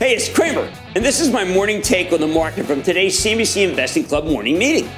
[0.00, 3.68] Hey, it's Cramer, and this is my morning take on the market from today's CNBC
[3.68, 4.90] Investing Club morning meeting.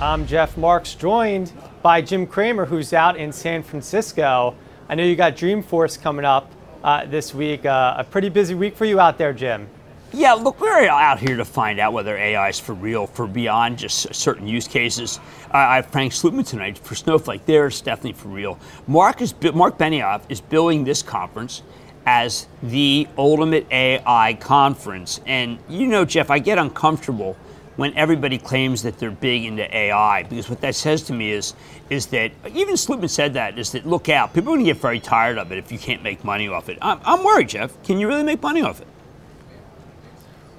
[0.00, 1.52] I'm Jeff Marks, joined
[1.82, 4.56] by Jim Cramer, who's out in San Francisco.
[4.88, 6.50] I know you got Dreamforce coming up
[6.82, 7.66] uh, this week.
[7.66, 9.68] Uh, a pretty busy week for you out there, Jim.
[10.14, 13.76] Yeah, look, we're out here to find out whether AI is for real, for beyond
[13.76, 15.20] just certain use cases.
[15.52, 17.44] Uh, I have Frank Slootman tonight for Snowflake.
[17.44, 18.58] There's definitely for real.
[18.86, 21.62] Marc is Marc Benioff is billing this conference
[22.06, 25.20] as the ultimate AI conference.
[25.26, 27.36] And you know, Jeff, I get uncomfortable
[27.76, 31.54] when everybody claims that they're big into AI because what that says to me is
[31.90, 34.80] is that even Slootman said that is that look out, people are going to get
[34.80, 36.78] very tired of it if you can't make money off it.
[36.80, 37.80] I'm, I'm worried, Jeff.
[37.82, 38.86] Can you really make money off it?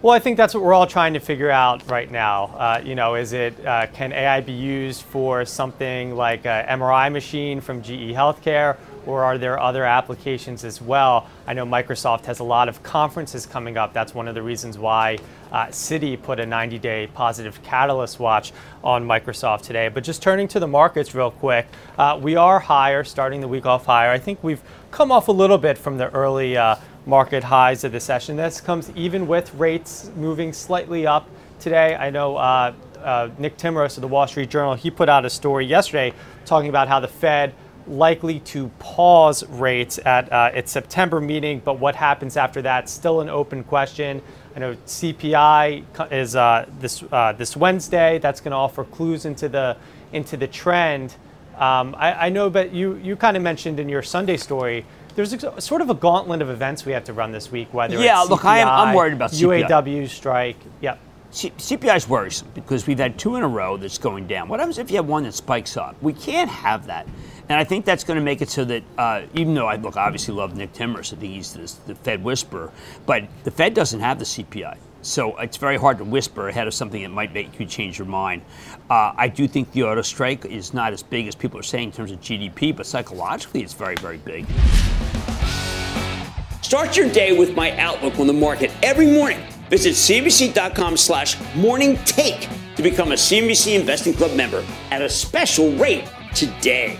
[0.05, 2.55] Well, I think that's what we're all trying to figure out right now.
[2.55, 7.11] Uh, you know, is it uh, can AI be used for something like an MRI
[7.11, 11.27] machine from GE Healthcare, or are there other applications as well?
[11.47, 13.93] I know Microsoft has a lot of conferences coming up.
[13.93, 15.17] That's one of the reasons why
[15.55, 18.51] uh, Citi put a 90 day positive catalyst watch
[18.83, 19.87] on Microsoft today.
[19.87, 21.65] But just turning to the markets real quick,
[21.97, 24.11] uh, we are higher, starting the week off higher.
[24.11, 24.61] I think we've
[24.91, 28.35] come off a little bit from the early uh, market highs of the session.
[28.35, 31.29] This comes even with rates moving slightly up
[31.61, 31.95] today.
[31.95, 35.29] I know uh, uh, Nick Timiraos of the Wall Street Journal, he put out a
[35.29, 36.11] story yesterday
[36.43, 37.53] talking about how the Fed
[37.87, 43.21] likely to pause rates at uh, its September meeting, but what happens after that still
[43.21, 44.21] an open question.
[44.55, 48.19] I know CPI is uh, this uh, this Wednesday.
[48.19, 49.77] That's going to offer clues into the
[50.13, 51.15] into the trend.
[51.57, 54.85] Um, I, I, know, but you you kind of mentioned in your Sunday story.
[55.15, 57.73] There's a, sort of a gauntlet of events we have to run this week.
[57.73, 59.67] Whether yeah, it's CPI, look, I am, I'm worried about CPI.
[59.67, 60.57] UAW strike.
[60.81, 60.99] Yep.
[61.35, 64.47] CPI is worrisome because we've had two in a row that's going down.
[64.47, 66.01] What happens if you have one that spikes up?
[66.01, 67.05] We can't have that.
[67.49, 69.97] And I think that's going to make it so that, uh, even though I look
[69.97, 72.71] obviously love Nick Timiraos, I think he's this, the Fed whisperer,
[73.05, 74.77] but the Fed doesn't have the CPI.
[75.01, 78.07] So it's very hard to whisper ahead of something that might make you change your
[78.07, 78.41] mind.
[78.89, 81.89] Uh, I do think the auto strike is not as big as people are saying
[81.89, 84.45] in terms of GDP, but psychologically it's very, very big.
[86.61, 89.45] Start your day with my outlook on the market every morning.
[89.69, 95.71] Visit CNBC.com slash morning take to become a CNBC Investing Club member at a special
[95.73, 96.99] rate today.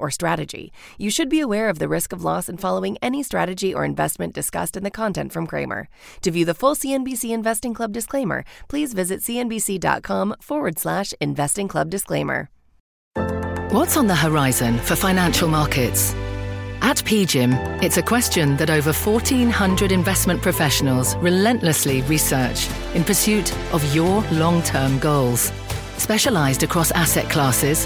[0.01, 0.73] or strategy.
[0.97, 4.33] You should be aware of the risk of loss in following any strategy or investment
[4.33, 5.87] discussed in the content from Cramer.
[6.23, 11.89] To view the full CNBC Investing Club disclaimer, please visit cnbc.com forward slash investing club
[11.89, 12.49] disclaimer.
[13.71, 16.13] What's on the horizon for financial markets?
[16.81, 23.95] At PGIM, it's a question that over 1,400 investment professionals relentlessly research in pursuit of
[23.95, 25.51] your long term goals.
[25.97, 27.85] Specialized across asset classes,